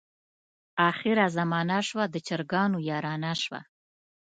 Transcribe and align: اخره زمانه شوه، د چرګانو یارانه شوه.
اخره 0.89 1.25
زمانه 1.37 1.79
شوه، 1.87 2.05
د 2.09 2.15
چرګانو 2.27 2.77
یارانه 2.89 3.31
شوه. 3.43 3.61